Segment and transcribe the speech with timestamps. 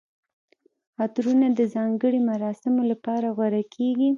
[1.03, 4.09] عطرونه د ځانګړي مراسمو لپاره غوره کیږي.